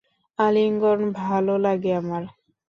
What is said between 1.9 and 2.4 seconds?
আমার।